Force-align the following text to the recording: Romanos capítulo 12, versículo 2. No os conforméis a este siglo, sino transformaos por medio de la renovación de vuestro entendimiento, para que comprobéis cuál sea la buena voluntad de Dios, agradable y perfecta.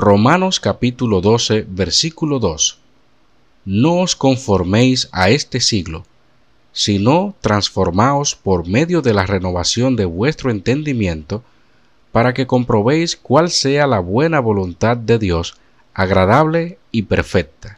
Romanos 0.00 0.60
capítulo 0.60 1.20
12, 1.20 1.66
versículo 1.68 2.38
2. 2.38 2.78
No 3.64 3.98
os 3.98 4.14
conforméis 4.14 5.08
a 5.10 5.30
este 5.30 5.58
siglo, 5.58 6.04
sino 6.70 7.34
transformaos 7.40 8.36
por 8.36 8.68
medio 8.68 9.02
de 9.02 9.12
la 9.12 9.26
renovación 9.26 9.96
de 9.96 10.04
vuestro 10.04 10.52
entendimiento, 10.52 11.42
para 12.12 12.32
que 12.32 12.46
comprobéis 12.46 13.16
cuál 13.16 13.50
sea 13.50 13.88
la 13.88 13.98
buena 13.98 14.38
voluntad 14.38 14.96
de 14.96 15.18
Dios, 15.18 15.56
agradable 15.94 16.78
y 16.92 17.02
perfecta. 17.02 17.77